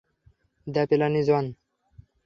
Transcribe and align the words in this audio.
The 0.67 0.81
plan 0.89 1.13
is 1.21 1.27
on. 1.37 1.45